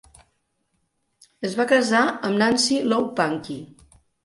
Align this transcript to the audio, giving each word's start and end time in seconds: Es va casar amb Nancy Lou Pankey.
Es 1.51 1.53
va 1.59 1.67
casar 1.73 2.03
amb 2.09 2.41
Nancy 2.45 2.81
Lou 2.95 3.09
Pankey. 3.23 3.63